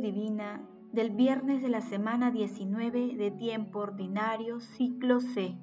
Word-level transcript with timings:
divina 0.00 0.60
del 0.92 1.10
viernes 1.10 1.62
de 1.62 1.68
la 1.68 1.80
semana 1.80 2.30
19 2.30 3.14
de 3.16 3.30
tiempo 3.30 3.78
ordinario, 3.78 4.60
ciclo 4.60 5.20
C. 5.20 5.56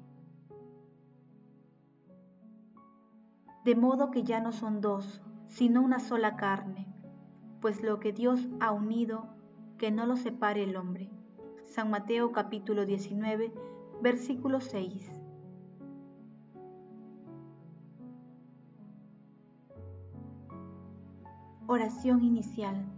De 3.64 3.74
modo 3.74 4.10
que 4.10 4.22
ya 4.22 4.40
no 4.40 4.52
son 4.52 4.80
dos, 4.80 5.20
sino 5.48 5.82
una 5.82 6.00
sola 6.00 6.36
carne, 6.36 6.86
pues 7.60 7.82
lo 7.82 8.00
que 8.00 8.12
Dios 8.12 8.48
ha 8.60 8.72
unido, 8.72 9.28
que 9.76 9.90
no 9.90 10.06
lo 10.06 10.16
separe 10.16 10.62
el 10.62 10.76
hombre. 10.76 11.10
San 11.66 11.90
Mateo 11.90 12.32
capítulo 12.32 12.86
19, 12.86 13.52
versículo 14.00 14.60
6. 14.60 15.10
Oración 21.66 22.24
inicial. 22.24 22.97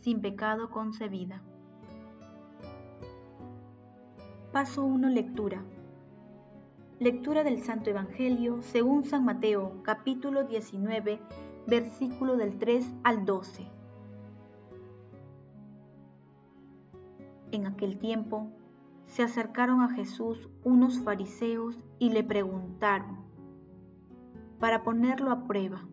sin 0.00 0.20
pecado 0.20 0.70
concebida. 0.70 1.42
Paso 4.52 4.84
1. 4.84 5.08
Lectura. 5.08 5.62
Lectura 6.98 7.44
del 7.44 7.60
Santo 7.60 7.90
Evangelio 7.90 8.62
según 8.62 9.04
San 9.04 9.24
Mateo, 9.24 9.82
capítulo 9.82 10.44
19, 10.44 11.20
versículo 11.66 12.36
del 12.36 12.58
3 12.58 12.84
al 13.04 13.24
12. 13.24 13.66
En 17.52 17.66
aquel 17.66 17.98
tiempo 17.98 18.50
se 19.06 19.22
acercaron 19.22 19.82
a 19.82 19.90
Jesús 19.90 20.48
unos 20.64 21.00
fariseos 21.00 21.78
y 21.98 22.10
le 22.10 22.24
preguntaron, 22.24 23.18
para 24.58 24.82
ponerlo 24.82 25.30
a 25.30 25.46
prueba, 25.46 25.86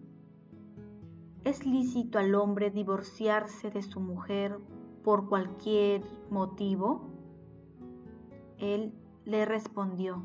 ¿Es 1.45 1.63
lícito 1.63 2.17
al 2.17 2.33
hombre 2.33 2.71
divorciarse 2.71 3.69
de 3.69 3.83
su 3.83 3.99
mujer 3.99 4.57
por 5.03 5.29
cualquier 5.29 6.01
motivo? 6.31 7.11
Él 8.57 8.95
le 9.25 9.45
respondió, 9.45 10.23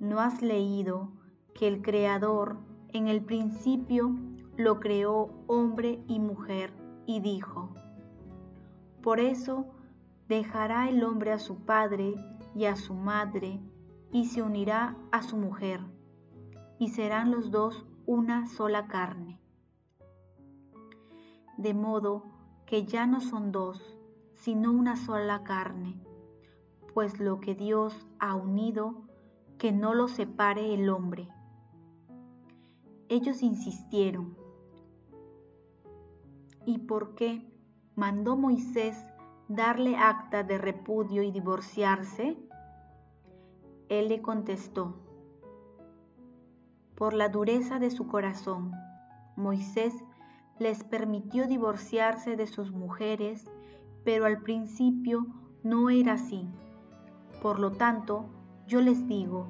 ¿no 0.00 0.18
has 0.18 0.42
leído 0.42 1.12
que 1.54 1.68
el 1.68 1.82
Creador 1.82 2.56
en 2.92 3.06
el 3.06 3.24
principio 3.24 4.16
lo 4.56 4.80
creó 4.80 5.30
hombre 5.46 6.02
y 6.08 6.18
mujer 6.18 6.72
y 7.06 7.20
dijo, 7.20 7.76
por 9.04 9.20
eso 9.20 9.66
dejará 10.26 10.88
el 10.88 11.04
hombre 11.04 11.30
a 11.30 11.38
su 11.38 11.64
padre 11.64 12.16
y 12.56 12.64
a 12.64 12.74
su 12.74 12.94
madre 12.94 13.60
y 14.10 14.24
se 14.24 14.42
unirá 14.42 14.96
a 15.12 15.22
su 15.22 15.36
mujer 15.36 15.80
y 16.80 16.88
serán 16.88 17.30
los 17.30 17.52
dos 17.52 17.86
una 18.04 18.48
sola 18.48 18.88
carne? 18.88 19.38
De 21.56 21.74
modo 21.74 22.24
que 22.66 22.84
ya 22.84 23.06
no 23.06 23.20
son 23.20 23.52
dos, 23.52 23.98
sino 24.34 24.72
una 24.72 24.96
sola 24.96 25.44
carne, 25.44 26.00
pues 26.92 27.20
lo 27.20 27.40
que 27.40 27.54
Dios 27.54 28.06
ha 28.18 28.34
unido, 28.34 29.02
que 29.58 29.72
no 29.72 29.94
lo 29.94 30.08
separe 30.08 30.74
el 30.74 30.88
hombre. 30.88 31.28
Ellos 33.08 33.42
insistieron. 33.42 34.36
¿Y 36.66 36.78
por 36.78 37.14
qué 37.14 37.46
mandó 37.94 38.36
Moisés 38.36 38.96
darle 39.48 39.96
acta 39.96 40.42
de 40.42 40.58
repudio 40.58 41.22
y 41.22 41.30
divorciarse? 41.30 42.36
Él 43.88 44.08
le 44.08 44.22
contestó, 44.22 45.04
por 46.94 47.12
la 47.12 47.28
dureza 47.28 47.78
de 47.78 47.90
su 47.90 48.06
corazón, 48.06 48.72
Moisés 49.36 49.92
les 50.58 50.84
permitió 50.84 51.46
divorciarse 51.46 52.36
de 52.36 52.46
sus 52.46 52.70
mujeres, 52.70 53.50
pero 54.04 54.26
al 54.26 54.40
principio 54.42 55.26
no 55.62 55.90
era 55.90 56.12
así. 56.14 56.48
Por 57.42 57.58
lo 57.58 57.72
tanto, 57.72 58.26
yo 58.66 58.80
les 58.80 59.06
digo, 59.08 59.48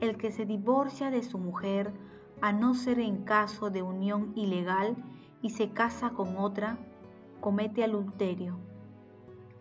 el 0.00 0.16
que 0.16 0.32
se 0.32 0.46
divorcia 0.46 1.10
de 1.10 1.22
su 1.22 1.38
mujer, 1.38 1.92
a 2.40 2.52
no 2.52 2.74
ser 2.74 3.00
en 3.00 3.24
caso 3.24 3.70
de 3.70 3.82
unión 3.82 4.32
ilegal 4.34 4.96
y 5.42 5.50
se 5.50 5.70
casa 5.70 6.10
con 6.10 6.38
otra, 6.38 6.78
comete 7.40 7.84
adulterio. 7.84 8.58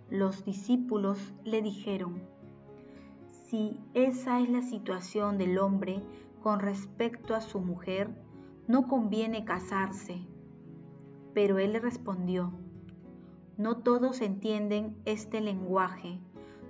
Los 0.09 0.45
discípulos 0.45 1.33
le 1.43 1.61
dijeron, 1.61 2.21
si 3.47 3.79
esa 3.93 4.39
es 4.39 4.49
la 4.49 4.61
situación 4.61 5.37
del 5.37 5.59
hombre 5.59 6.01
con 6.41 6.59
respecto 6.59 7.35
a 7.35 7.41
su 7.41 7.59
mujer, 7.59 8.09
no 8.67 8.87
conviene 8.87 9.43
casarse 9.43 10.25
pero 11.39 11.57
él 11.57 11.71
le 11.71 11.79
respondió, 11.79 12.51
no 13.55 13.77
todos 13.77 14.19
entienden 14.19 14.97
este 15.05 15.39
lenguaje, 15.39 16.19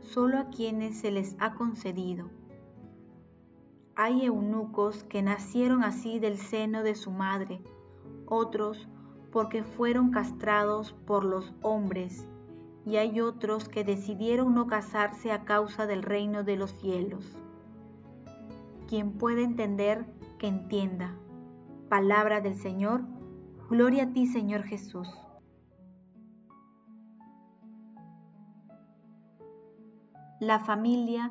solo 0.01 0.37
a 0.37 0.49
quienes 0.51 0.95
se 0.99 1.09
les 1.09 1.35
ha 1.39 1.55
concedido. 1.55 2.29
Hay 3.95 4.27
eunucos 4.27 5.03
que 5.05 5.23
nacieron 5.23 5.83
así 5.83 6.19
del 6.19 6.37
seno 6.37 6.83
de 6.83 6.93
su 6.93 7.09
madre, 7.09 7.63
otros 8.27 8.87
porque 9.31 9.63
fueron 9.63 10.11
castrados 10.11 10.93
por 10.93 11.25
los 11.25 11.51
hombres, 11.63 12.27
y 12.85 12.97
hay 12.97 13.21
otros 13.21 13.69
que 13.69 13.83
decidieron 13.83 14.53
no 14.53 14.67
casarse 14.67 15.31
a 15.31 15.45
causa 15.45 15.87
del 15.87 16.03
reino 16.03 16.43
de 16.43 16.57
los 16.57 16.73
cielos. 16.73 17.35
Quien 18.87 19.13
puede 19.13 19.41
entender, 19.41 20.05
que 20.37 20.45
entienda. 20.45 21.15
Palabra 21.89 22.39
del 22.39 22.53
Señor, 22.53 23.01
Gloria 23.69 24.05
a 24.05 24.13
ti, 24.13 24.25
Señor 24.25 24.63
Jesús. 24.63 25.07
La 30.39 30.57
familia 30.57 31.29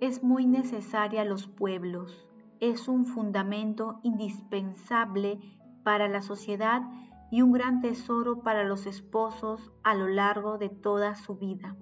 es 0.00 0.22
muy 0.22 0.46
necesaria 0.46 1.22
a 1.22 1.24
los 1.24 1.48
pueblos, 1.48 2.24
es 2.60 2.86
un 2.86 3.04
fundamento 3.04 3.98
indispensable 4.04 5.40
para 5.82 6.06
la 6.06 6.22
sociedad 6.22 6.82
y 7.32 7.42
un 7.42 7.50
gran 7.50 7.80
tesoro 7.80 8.44
para 8.44 8.62
los 8.62 8.86
esposos 8.86 9.72
a 9.82 9.94
lo 9.94 10.06
largo 10.06 10.58
de 10.58 10.68
toda 10.68 11.16
su 11.16 11.34
vida. 11.34 11.74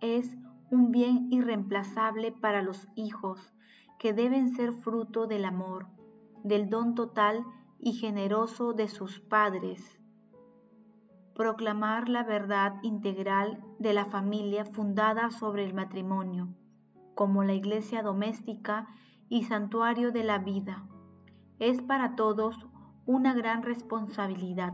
Es 0.00 0.36
un 0.72 0.90
bien 0.90 1.28
irreemplazable 1.30 2.32
para 2.32 2.62
los 2.62 2.88
hijos, 2.96 3.54
que 4.00 4.12
deben 4.12 4.56
ser 4.56 4.72
fruto 4.72 5.28
del 5.28 5.44
amor, 5.44 5.86
del 6.42 6.68
don 6.68 6.96
total 6.96 7.44
y 7.82 7.94
generoso 7.94 8.72
de 8.72 8.88
sus 8.88 9.20
padres. 9.20 9.98
Proclamar 11.34 12.08
la 12.08 12.22
verdad 12.22 12.74
integral 12.82 13.64
de 13.78 13.94
la 13.94 14.04
familia 14.04 14.64
fundada 14.66 15.30
sobre 15.30 15.64
el 15.64 15.72
matrimonio, 15.72 16.48
como 17.14 17.42
la 17.44 17.54
iglesia 17.54 18.02
doméstica 18.02 18.88
y 19.28 19.44
santuario 19.44 20.12
de 20.12 20.24
la 20.24 20.38
vida, 20.38 20.86
es 21.58 21.80
para 21.80 22.16
todos 22.16 22.56
una 23.06 23.34
gran 23.34 23.62
responsabilidad. 23.62 24.72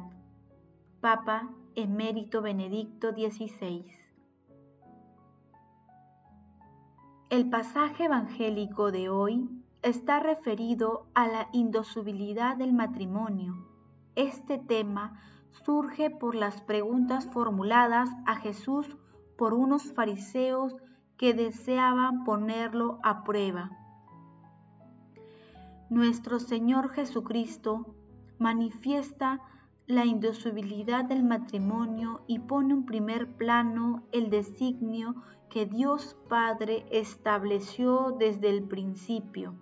Papa 1.01 1.51
Emérito 1.75 2.43
Benedicto 2.43 3.13
XVI. 3.13 3.87
El 7.29 7.51
pasaje 7.51 8.05
evangélico 8.05 8.91
de 8.93 9.09
hoy 9.09 9.56
está 9.87 10.19
referido 10.19 11.07
a 11.15 11.29
la 11.29 11.49
indosabilidad 11.53 12.57
del 12.57 12.73
matrimonio. 12.73 13.55
Este 14.17 14.59
tema 14.59 15.21
surge 15.65 16.11
por 16.11 16.35
las 16.35 16.61
preguntas 16.61 17.29
formuladas 17.33 18.11
a 18.27 18.35
Jesús 18.35 18.97
por 19.39 19.55
unos 19.55 19.93
fariseos 19.93 20.75
que 21.17 21.35
deseaban 21.35 22.25
ponerlo 22.25 22.99
a 23.05 23.23
prueba. 23.23 23.71
Nuestro 25.89 26.41
Señor 26.41 26.91
Jesucristo 26.91 27.95
manifiesta 28.41 29.41
la 29.87 30.05
indosabilidad 30.05 31.05
del 31.05 31.23
matrimonio 31.23 32.23
y 32.27 32.41
pone 32.41 32.75
en 32.75 32.87
primer 32.87 33.37
plano 33.37 34.03
el 34.11 34.31
designio 34.31 35.15
que 35.49 35.65
Dios 35.65 36.17
Padre 36.29 36.87
estableció 36.91 38.17
desde 38.19 38.49
el 38.49 38.65
principio 38.65 39.55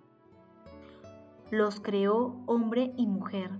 los 1.51 1.79
creó 1.79 2.43
hombre 2.45 2.93
y 2.97 3.07
mujer. 3.07 3.51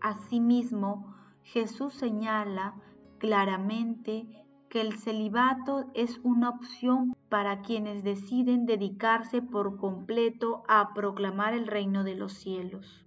Asimismo, 0.00 1.14
Jesús 1.42 1.94
señala 1.94 2.74
claramente 3.18 4.26
que 4.68 4.80
el 4.80 4.98
celibato 4.98 5.90
es 5.94 6.20
una 6.24 6.50
opción 6.50 7.14
para 7.28 7.62
quienes 7.62 8.02
deciden 8.02 8.66
dedicarse 8.66 9.40
por 9.40 9.76
completo 9.76 10.62
a 10.68 10.92
proclamar 10.94 11.54
el 11.54 11.66
reino 11.66 12.04
de 12.04 12.16
los 12.16 12.32
cielos. 12.32 13.06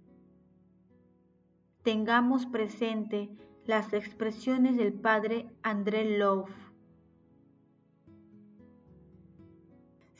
Tengamos 1.82 2.46
presente 2.46 3.30
las 3.64 3.92
expresiones 3.92 4.76
del 4.76 4.94
padre 4.94 5.50
André 5.62 6.18
Love. 6.18 6.50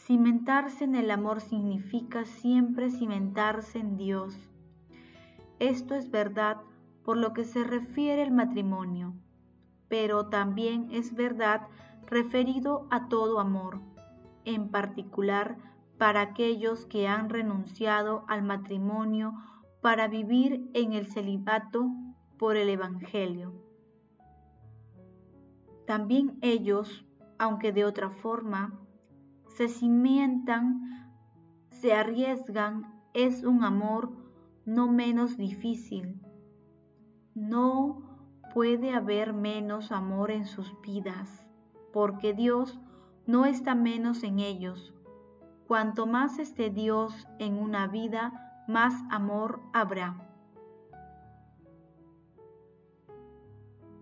Cimentarse 0.09 0.83
en 0.83 0.97
el 0.97 1.13
amor 1.13 1.41
significa 1.41 2.25
siempre 2.25 2.91
cimentarse 2.91 3.79
en 3.79 3.97
Dios. 3.97 4.37
Esto 5.61 5.95
es 5.95 6.11
verdad 6.11 6.57
por 7.05 7.17
lo 7.17 7.33
que 7.33 7.45
se 7.45 7.63
refiere 7.63 8.23
al 8.23 8.33
matrimonio 8.33 9.15
pero 9.89 10.29
también 10.29 10.89
es 10.91 11.15
verdad 11.15 11.63
referido 12.07 12.87
a 12.91 13.09
todo 13.09 13.41
amor, 13.41 13.81
en 14.45 14.71
particular 14.71 15.57
para 15.99 16.21
aquellos 16.21 16.87
que 16.87 17.09
han 17.09 17.29
renunciado 17.29 18.25
al 18.29 18.43
matrimonio 18.43 19.35
para 19.81 20.09
vivir 20.09 20.71
en 20.75 20.93
el 20.93 21.07
celibato 21.07 21.91
por 22.39 22.57
el 22.57 22.69
Evangelio. 22.69 23.53
También 25.87 26.39
ellos, 26.43 27.07
aunque 27.39 27.73
de 27.73 27.85
otra 27.85 28.11
forma, 28.11 28.79
se 29.59 29.69
cimientan, 29.69 31.11
se 31.71 31.93
arriesgan, 31.93 33.03
es 33.13 33.43
un 33.43 33.65
amor 33.65 34.13
no 34.65 34.87
menos 34.87 35.37
difícil. 35.37 36.23
No 37.35 38.05
puede 38.55 38.95
haber 38.95 39.33
menos 39.33 39.91
amor 39.91 40.31
en 40.31 40.47
sus 40.47 40.81
vidas, 40.81 41.45
porque 41.93 42.35
Dios 42.35 42.79
no 43.27 43.47
está 43.47 43.75
menos 43.75 44.23
en 44.23 44.39
ellos. 44.39 44.95
Cuanto 45.67 46.07
más 46.07 46.39
esté 46.39 46.71
Dios 46.71 47.27
en 47.41 47.59
una 47.59 47.89
vida, 47.89 48.65
más 48.69 48.95
amor 49.11 49.61
habrá. 49.73 50.25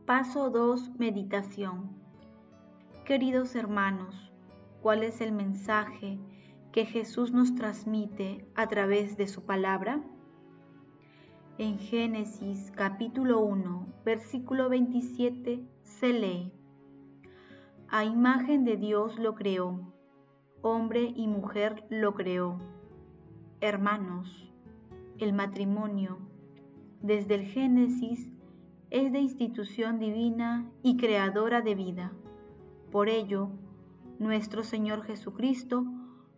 Paso 0.05 0.51
2. 0.51 0.99
Meditación. 0.99 1.97
Queridos 3.07 3.57
hermanos, 3.57 4.26
¿cuál 4.87 5.03
es 5.03 5.21
el 5.21 5.33
mensaje 5.33 6.17
que 6.71 6.87
Jesús 6.87 7.33
nos 7.33 7.57
transmite 7.57 8.47
a 8.55 8.69
través 8.69 9.17
de 9.17 9.27
su 9.27 9.43
palabra? 9.43 10.01
En 11.59 11.81
Génesis 11.81 12.71
capítulo 12.71 13.41
1, 13.41 13.85
versículo 14.05 14.69
27 14.69 15.67
se 15.83 16.13
lee, 16.13 16.53
A 17.89 18.05
imagen 18.05 18.65
de 18.65 18.77
Dios 18.77 19.19
lo 19.19 19.35
creó, 19.35 19.93
hombre 20.63 21.13
y 21.17 21.27
mujer 21.27 21.85
lo 21.91 22.15
creó. 22.15 22.61
Hermanos, 23.61 24.53
el 25.19 25.33
matrimonio, 25.33 26.19
desde 27.03 27.35
el 27.35 27.43
Génesis, 27.47 28.31
es 28.91 29.11
de 29.11 29.19
institución 29.19 29.99
divina 29.99 30.71
y 30.85 30.97
creadora 30.97 31.61
de 31.61 31.75
vida. 31.75 32.13
Por 32.93 33.09
ello, 33.09 33.51
nuestro 34.19 34.63
Señor 34.63 35.03
Jesucristo 35.05 35.85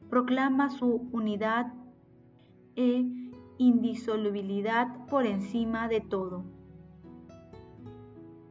proclama 0.08 0.70
su 0.70 1.08
unidad 1.12 1.72
e 2.76 3.04
indisolubilidad 3.58 5.06
por 5.06 5.26
encima 5.26 5.88
de 5.88 6.00
todo. 6.00 6.44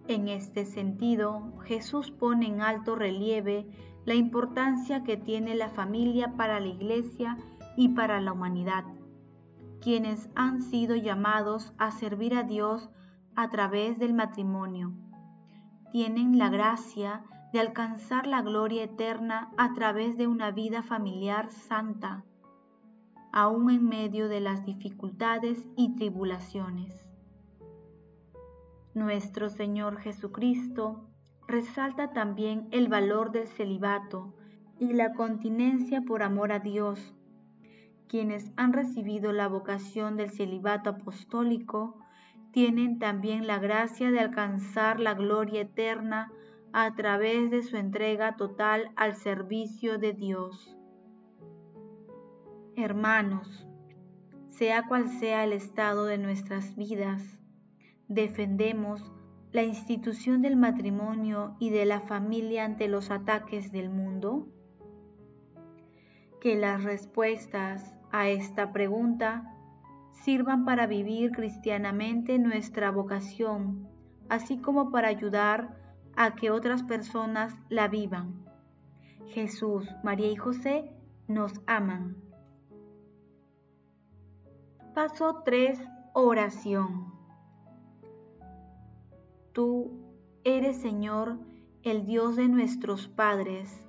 En 0.07 0.29
este 0.29 0.65
sentido, 0.65 1.57
Jesús 1.65 2.11
pone 2.11 2.47
en 2.47 2.61
alto 2.61 2.95
relieve 2.95 3.67
la 4.05 4.15
importancia 4.15 5.03
que 5.03 5.17
tiene 5.17 5.55
la 5.55 5.69
familia 5.69 6.37
para 6.37 6.59
la 6.61 6.67
Iglesia 6.67 7.37
y 7.75 7.89
para 7.89 8.21
la 8.21 8.31
humanidad, 8.31 8.85
quienes 9.81 10.29
han 10.33 10.61
sido 10.61 10.95
llamados 10.95 11.73
a 11.77 11.91
servir 11.91 12.35
a 12.35 12.43
Dios 12.43 12.89
a 13.35 13.49
través 13.49 13.99
del 13.99 14.13
matrimonio. 14.13 14.93
Tienen 15.91 16.37
la 16.37 16.49
gracia 16.49 17.23
de 17.53 17.59
alcanzar 17.59 18.27
la 18.27 18.41
gloria 18.41 18.83
eterna 18.83 19.51
a 19.57 19.73
través 19.73 20.17
de 20.17 20.27
una 20.27 20.51
vida 20.51 20.83
familiar 20.83 21.49
santa 21.51 22.23
aún 23.31 23.69
en 23.69 23.87
medio 23.87 24.29
de 24.29 24.39
las 24.39 24.65
dificultades 24.65 25.67
y 25.75 25.95
tribulaciones. 25.95 27.05
Nuestro 28.95 29.49
Señor 29.49 29.99
Jesucristo 29.99 31.07
resalta 31.47 32.13
también 32.13 32.67
el 32.71 32.87
valor 32.87 33.31
del 33.31 33.47
celibato 33.47 34.33
y 34.79 34.93
la 34.93 35.13
continencia 35.13 36.01
por 36.01 36.23
amor 36.23 36.51
a 36.51 36.59
Dios. 36.59 37.13
Quienes 38.07 38.51
han 38.55 38.73
recibido 38.73 39.31
la 39.33 39.47
vocación 39.47 40.17
del 40.17 40.31
celibato 40.31 40.89
apostólico 40.89 41.99
tienen 42.51 42.97
también 42.97 43.45
la 43.45 43.59
gracia 43.59 44.09
de 44.09 44.19
alcanzar 44.19 44.99
la 44.99 45.13
gloria 45.13 45.61
eterna 45.61 46.31
a 46.73 46.95
través 46.95 47.49
de 47.49 47.63
su 47.63 47.77
entrega 47.77 48.35
total 48.35 48.91
al 48.95 49.15
servicio 49.15 49.97
de 49.97 50.13
Dios. 50.13 50.77
Hermanos, 52.75 53.67
sea 54.49 54.87
cual 54.87 55.09
sea 55.09 55.43
el 55.43 55.53
estado 55.53 56.05
de 56.05 56.17
nuestras 56.17 56.75
vidas, 56.75 57.39
defendemos 58.07 59.11
la 59.51 59.63
institución 59.63 60.41
del 60.41 60.55
matrimonio 60.55 61.55
y 61.59 61.69
de 61.69 61.85
la 61.85 62.01
familia 62.01 62.65
ante 62.65 62.87
los 62.87 63.11
ataques 63.11 63.71
del 63.71 63.89
mundo? 63.89 64.47
Que 66.41 66.55
las 66.55 66.83
respuestas 66.83 67.95
a 68.11 68.29
esta 68.29 68.71
pregunta 68.71 69.53
sirvan 70.11 70.65
para 70.65 70.85
vivir 70.85 71.31
cristianamente 71.31 72.37
nuestra 72.39 72.91
vocación, 72.91 73.87
así 74.29 74.57
como 74.57 74.91
para 74.91 75.07
ayudar 75.07 75.86
a 76.17 76.35
que 76.35 76.51
otras 76.51 76.83
personas 76.83 77.55
la 77.69 77.87
vivan. 77.87 78.43
Jesús, 79.27 79.87
María 80.03 80.29
y 80.29 80.35
José 80.35 80.91
nos 81.27 81.61
aman. 81.67 82.17
Paso 84.93 85.43
3. 85.45 85.79
Oración. 86.13 87.13
Tú 89.53 89.91
eres 90.43 90.81
Señor, 90.81 91.37
el 91.83 92.05
Dios 92.05 92.35
de 92.35 92.47
nuestros 92.47 93.07
padres. 93.07 93.83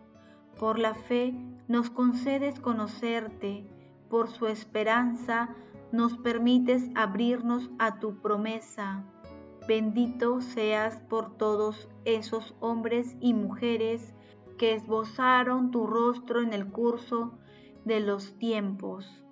Por 0.59 0.79
la 0.79 0.95
fe 0.95 1.35
nos 1.67 1.89
concedes 1.89 2.61
conocerte, 2.61 3.67
por 4.11 4.29
su 4.29 4.47
esperanza 4.47 5.55
nos 5.93 6.19
permites 6.19 6.91
abrirnos 6.95 7.71
a 7.79 7.99
tu 7.99 8.21
promesa. 8.21 9.05
Bendito 9.69 10.41
seas 10.41 10.99
por 11.09 11.37
todos 11.37 11.89
esos 12.05 12.57
hombres 12.59 13.17
y 13.21 13.35
mujeres 13.35 14.13
que 14.57 14.75
esbozaron 14.75 15.71
tu 15.71 15.87
rostro 15.87 16.41
en 16.41 16.53
el 16.53 16.73
curso 16.73 17.39
de 17.85 18.01
los 18.01 18.37
tiempos 18.39 19.23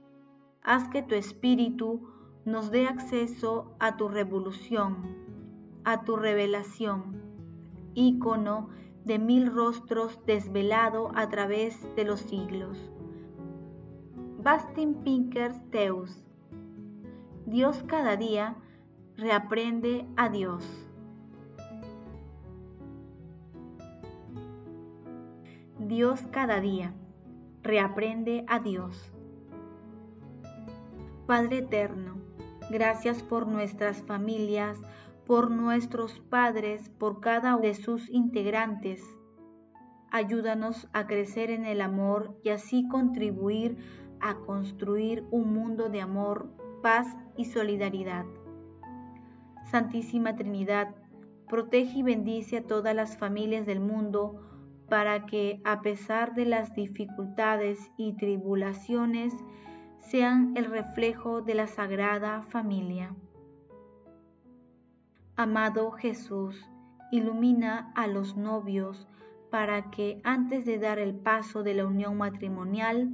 haz 0.66 0.88
que 0.88 1.00
tu 1.00 1.14
espíritu 1.14 2.00
nos 2.44 2.72
dé 2.72 2.88
acceso 2.88 3.76
a 3.78 3.96
tu 3.96 4.08
revolución, 4.08 4.96
a 5.84 6.02
tu 6.02 6.16
revelación, 6.16 7.22
ícono 7.94 8.68
de 9.04 9.20
mil 9.20 9.46
rostros 9.46 10.18
desvelado 10.26 11.12
a 11.14 11.28
través 11.28 11.88
de 11.94 12.04
los 12.04 12.18
siglos. 12.20 12.90
Bastin 14.42 14.94
Pinkers 15.04 15.56
Teus. 15.70 16.20
Dios 17.46 17.84
cada 17.86 18.16
día 18.16 18.56
reaprende 19.16 20.06
a 20.16 20.28
Dios. 20.28 20.62
Dios 25.78 26.20
cada 26.30 26.60
día 26.60 26.92
reaprende 27.62 28.44
a 28.46 28.58
Dios. 28.58 29.10
Padre 31.26 31.58
eterno, 31.58 32.18
gracias 32.70 33.22
por 33.22 33.46
nuestras 33.46 34.02
familias, 34.02 34.78
por 35.26 35.50
nuestros 35.50 36.20
padres, 36.20 36.90
por 36.90 37.20
cada 37.20 37.56
uno 37.56 37.62
de 37.62 37.74
sus 37.74 38.10
integrantes. 38.10 39.02
Ayúdanos 40.10 40.88
a 40.92 41.06
crecer 41.06 41.50
en 41.50 41.64
el 41.64 41.80
amor 41.80 42.38
y 42.44 42.50
así 42.50 42.86
contribuir 42.88 43.78
a 44.20 44.36
construir 44.40 45.24
un 45.30 45.54
mundo 45.54 45.88
de 45.88 46.02
amor, 46.02 46.50
paz 46.82 47.06
y 47.36 47.46
solidaridad. 47.46 48.26
Santísima 49.70 50.36
Trinidad, 50.36 50.94
protege 51.48 51.98
y 51.98 52.02
bendice 52.02 52.58
a 52.58 52.62
todas 52.62 52.94
las 52.94 53.18
familias 53.18 53.66
del 53.66 53.80
mundo 53.80 54.42
para 54.88 55.26
que, 55.26 55.60
a 55.64 55.80
pesar 55.80 56.34
de 56.34 56.46
las 56.46 56.74
dificultades 56.74 57.90
y 57.96 58.16
tribulaciones, 58.16 59.34
sean 59.98 60.56
el 60.56 60.66
reflejo 60.66 61.42
de 61.42 61.54
la 61.54 61.66
Sagrada 61.66 62.42
Familia. 62.42 63.14
Amado 65.34 65.90
Jesús, 65.90 66.64
ilumina 67.10 67.92
a 67.96 68.06
los 68.06 68.36
novios 68.36 69.08
para 69.50 69.90
que 69.90 70.20
antes 70.22 70.64
de 70.64 70.78
dar 70.78 71.00
el 71.00 71.14
paso 71.14 71.62
de 71.64 71.74
la 71.74 71.86
unión 71.86 72.16
matrimonial, 72.16 73.10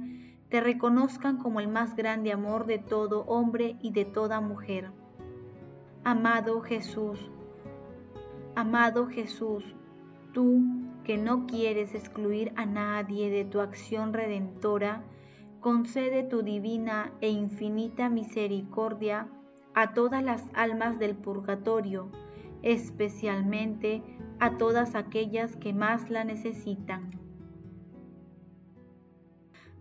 te 0.49 0.61
reconozcan 0.61 1.37
como 1.37 1.59
el 1.59 1.67
más 1.67 1.95
grande 1.95 2.31
amor 2.31 2.67
de 2.67 2.77
todo 2.77 3.21
hombre 3.25 3.75
y 3.81 3.91
de 3.91 4.05
toda 4.05 4.39
mujer. 4.39 4.91
Amado 6.05 6.59
Jesús, 6.59 7.31
amado 8.55 9.07
Jesús, 9.07 9.63
tú 10.33 10.61
que 11.05 11.15
no 11.15 11.45
quieres 11.47 11.95
excluir 11.95 12.51
a 12.57 12.65
nadie 12.65 13.29
de 13.29 13.45
tu 13.45 13.61
acción 13.61 14.11
redentora, 14.11 15.01
concede 15.61 16.23
tu 16.23 16.43
divina 16.43 17.13
e 17.21 17.29
infinita 17.29 18.09
misericordia 18.09 19.29
a 19.75 19.93
todas 19.93 20.21
las 20.21 20.43
almas 20.53 20.99
del 20.99 21.15
purgatorio, 21.15 22.09
especialmente 22.63 24.03
a 24.41 24.57
todas 24.57 24.95
aquellas 24.95 25.55
que 25.55 25.71
más 25.71 26.09
la 26.09 26.25
necesitan. 26.25 27.11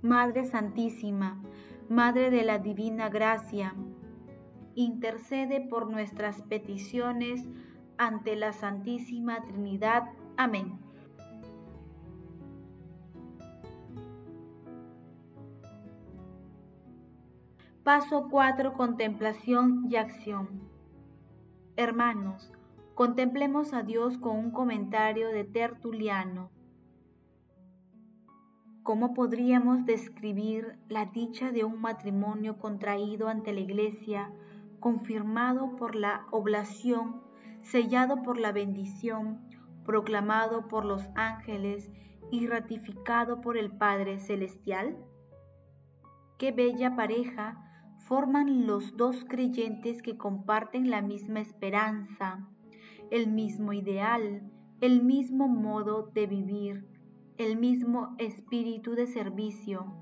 Madre 0.03 0.45
Santísima, 0.45 1.43
Madre 1.89 2.31
de 2.31 2.45
la 2.45 2.59
Divina 2.59 3.09
Gracia, 3.09 3.75
intercede 4.75 5.61
por 5.61 5.91
nuestras 5.91 6.43
peticiones 6.43 7.47
ante 7.99 8.37
la 8.37 8.53
Santísima 8.53 9.43
Trinidad. 9.43 10.05
Amén. 10.37 10.79
Paso 17.85 18.29
4. 18.31 18.75
Contemplación 18.75 19.89
y 19.91 19.97
acción. 19.97 20.63
Hermanos, 21.75 22.53
contemplemos 22.95 23.73
a 23.73 23.83
Dios 23.83 24.19
con 24.19 24.37
un 24.37 24.51
comentario 24.53 25.31
de 25.31 25.43
Tertuliano. 25.43 26.51
¿Cómo 28.85 29.15
podríamos 29.15 29.85
describir 29.85 30.77
la 30.89 31.07
dicha 31.07 31.51
de 31.51 31.65
un 31.65 31.81
matrimonio 31.81 32.59
contraído 32.59 33.29
ante 33.29 33.53
la 33.53 33.61
Iglesia, 33.61 34.31
confirmado 34.83 35.77
por 35.77 35.95
la 35.95 36.27
oblación, 36.31 37.23
sellado 37.63 38.23
por 38.23 38.39
la 38.39 38.53
bendición, 38.53 39.41
proclamado 39.87 40.69
por 40.69 40.85
los 40.85 41.09
ángeles 41.15 41.91
y 42.31 42.47
ratificado 42.47 43.41
por 43.41 43.57
el 43.57 43.71
Padre 43.71 44.19
Celestial? 44.19 44.99
Qué 46.37 46.53
bella 46.53 46.97
pareja 46.97 47.57
forman 48.01 48.67
los 48.67 48.97
dos 48.97 49.25
creyentes 49.29 50.03
que 50.03 50.19
comparten 50.19 50.91
la 50.91 51.01
misma 51.01 51.41
esperanza, 51.41 52.47
el 53.11 53.31
mismo 53.31 53.73
ideal, 53.73 54.43
el 54.81 55.05
mismo 55.05 55.47
modo 55.47 56.11
de 56.13 56.27
vivir, 56.27 56.89
el 57.39 57.57
mismo 57.57 58.17
espíritu 58.19 58.97
de 58.97 59.07
servicio. 59.07 59.95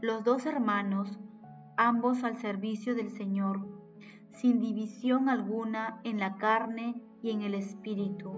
Los 0.00 0.22
dos 0.22 0.46
hermanos, 0.46 1.18
ambos 1.76 2.22
al 2.22 2.36
servicio 2.36 2.94
del 2.94 3.10
Señor, 3.10 3.71
sin 4.32 4.60
división 4.60 5.28
alguna 5.28 6.00
en 6.04 6.18
la 6.18 6.36
carne 6.36 7.00
y 7.22 7.30
en 7.30 7.42
el 7.42 7.54
espíritu. 7.54 8.32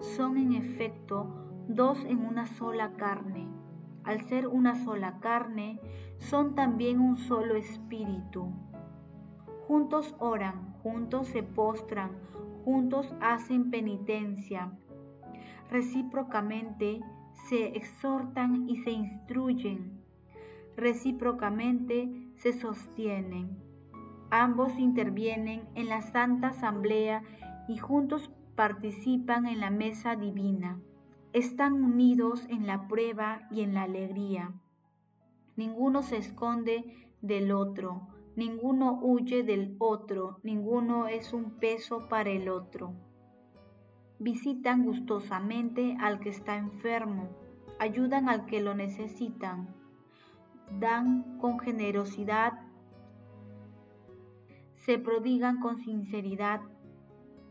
Son 0.00 0.36
en 0.36 0.52
efecto 0.52 1.26
dos 1.68 2.04
en 2.04 2.24
una 2.24 2.46
sola 2.46 2.94
carne. 2.94 3.46
Al 4.04 4.22
ser 4.22 4.46
una 4.46 4.74
sola 4.74 5.18
carne, 5.20 5.80
son 6.18 6.54
también 6.54 7.00
un 7.00 7.16
solo 7.16 7.56
espíritu. 7.56 8.52
Juntos 9.66 10.16
oran, 10.18 10.72
juntos 10.82 11.28
se 11.28 11.42
postran, 11.42 12.12
juntos 12.64 13.14
hacen 13.20 13.70
penitencia. 13.70 14.72
Recíprocamente 15.70 17.00
se 17.48 17.76
exhortan 17.76 18.68
y 18.68 18.76
se 18.78 18.90
instruyen. 18.90 20.02
Recíprocamente 20.76 22.30
se 22.36 22.52
sostienen. 22.54 23.67
Ambos 24.30 24.78
intervienen 24.78 25.66
en 25.74 25.88
la 25.88 26.02
Santa 26.02 26.48
Asamblea 26.48 27.22
y 27.66 27.78
juntos 27.78 28.30
participan 28.56 29.46
en 29.46 29.60
la 29.60 29.70
mesa 29.70 30.16
divina. 30.16 30.80
Están 31.32 31.82
unidos 31.82 32.44
en 32.50 32.66
la 32.66 32.88
prueba 32.88 33.48
y 33.50 33.62
en 33.62 33.74
la 33.74 33.84
alegría. 33.84 34.52
Ninguno 35.56 36.02
se 36.02 36.18
esconde 36.18 37.08
del 37.22 37.52
otro, 37.52 38.08
ninguno 38.36 38.98
huye 39.00 39.42
del 39.42 39.76
otro, 39.78 40.38
ninguno 40.42 41.08
es 41.08 41.32
un 41.32 41.52
peso 41.52 42.08
para 42.08 42.30
el 42.30 42.48
otro. 42.48 42.92
Visitan 44.18 44.84
gustosamente 44.84 45.96
al 46.00 46.20
que 46.20 46.28
está 46.28 46.56
enfermo, 46.56 47.30
ayudan 47.78 48.28
al 48.28 48.44
que 48.46 48.60
lo 48.60 48.74
necesitan, 48.74 49.74
dan 50.78 51.38
con 51.38 51.58
generosidad, 51.58 52.67
se 54.88 54.98
prodigan 54.98 55.60
con 55.60 55.76
sinceridad, 55.76 56.62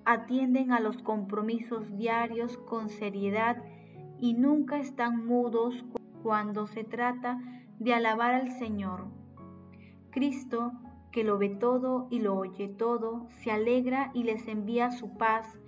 atienden 0.06 0.72
a 0.72 0.80
los 0.80 0.98
compromisos 1.04 1.96
diarios 1.96 2.58
con 2.58 2.90
seriedad 2.90 3.64
y 4.20 4.34
nunca 4.34 4.80
están 4.80 5.24
mudos 5.24 5.86
cuando 6.24 6.66
se 6.66 6.84
trata 6.84 7.40
de 7.78 7.94
alabar 7.94 8.34
al 8.34 8.50
Señor. 8.54 9.06
Cristo, 10.10 10.72
que 11.12 11.24
lo 11.24 11.38
ve 11.38 11.50
todo 11.50 12.08
y 12.10 12.22
lo 12.22 12.36
oye 12.36 12.70
todo, 12.70 13.28
se 13.44 13.52
alegra 13.52 14.10
y 14.16 14.24
les 14.24 14.48
envía 14.48 14.90
su 14.90 15.16
paz. 15.16 15.60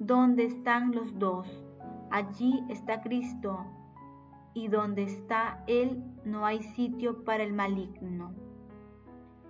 ¿Dónde 0.00 0.46
están 0.46 0.90
los 0.90 1.16
dos? 1.20 1.46
Allí 2.10 2.64
está 2.68 3.02
Cristo, 3.02 3.64
y 4.52 4.66
donde 4.66 5.04
está 5.04 5.62
Él 5.68 6.02
no 6.24 6.44
hay 6.44 6.60
sitio 6.60 7.22
para 7.22 7.44
el 7.44 7.52
maligno. 7.52 8.32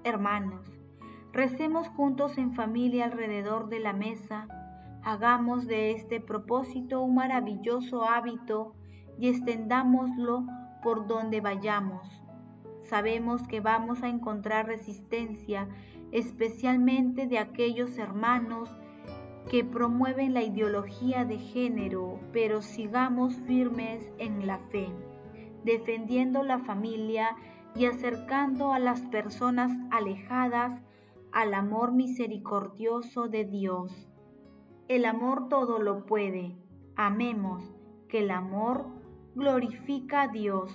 Hermanos, 0.04 0.73
recemos 1.34 1.88
juntos 1.88 2.38
en 2.38 2.54
familia 2.54 3.06
alrededor 3.06 3.68
de 3.68 3.80
la 3.80 3.92
mesa, 3.92 4.46
hagamos 5.02 5.66
de 5.66 5.90
este 5.90 6.20
propósito 6.20 7.02
un 7.02 7.16
maravilloso 7.16 8.04
hábito 8.04 8.72
y 9.18 9.28
extendámoslo 9.28 10.46
por 10.80 11.08
donde 11.08 11.40
vayamos. 11.40 12.22
Sabemos 12.84 13.48
que 13.48 13.58
vamos 13.58 14.04
a 14.04 14.08
encontrar 14.08 14.66
resistencia, 14.66 15.66
especialmente 16.12 17.26
de 17.26 17.40
aquellos 17.40 17.98
hermanos 17.98 18.70
que 19.50 19.64
promueven 19.64 20.34
la 20.34 20.44
ideología 20.44 21.24
de 21.24 21.38
género, 21.38 22.20
pero 22.32 22.62
sigamos 22.62 23.34
firmes 23.40 24.08
en 24.18 24.46
la 24.46 24.58
fe, 24.70 24.86
defendiendo 25.64 26.44
la 26.44 26.60
familia 26.60 27.34
y 27.74 27.86
acercando 27.86 28.72
a 28.72 28.78
las 28.78 29.00
personas 29.00 29.72
alejadas 29.90 30.80
al 31.34 31.52
amor 31.52 31.90
misericordioso 31.90 33.26
de 33.26 33.44
Dios. 33.44 34.08
El 34.86 35.04
amor 35.04 35.48
todo 35.48 35.80
lo 35.80 36.06
puede. 36.06 36.56
Amemos, 36.94 37.74
que 38.08 38.20
el 38.20 38.30
amor 38.30 38.86
glorifica 39.34 40.22
a 40.22 40.28
Dios. 40.28 40.72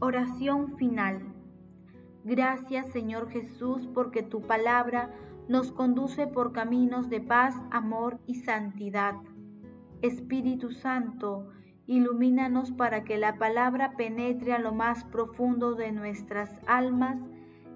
Oración 0.00 0.78
final. 0.78 1.20
Gracias 2.24 2.88
Señor 2.88 3.28
Jesús 3.28 3.86
porque 3.92 4.22
tu 4.22 4.40
palabra 4.40 5.14
nos 5.48 5.70
conduce 5.70 6.26
por 6.26 6.52
caminos 6.52 7.10
de 7.10 7.20
paz, 7.20 7.54
amor 7.70 8.20
y 8.26 8.36
santidad. 8.36 9.16
Espíritu 10.00 10.70
Santo, 10.70 11.50
ilumínanos 11.86 12.72
para 12.72 13.04
que 13.04 13.18
la 13.18 13.36
palabra 13.36 13.96
penetre 13.98 14.54
a 14.54 14.58
lo 14.58 14.72
más 14.72 15.04
profundo 15.04 15.74
de 15.74 15.92
nuestras 15.92 16.58
almas 16.66 17.18